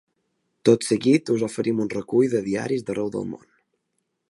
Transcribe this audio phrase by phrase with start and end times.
[0.69, 3.47] Tot seguit us oferim un recull de diaris d’arreu del món.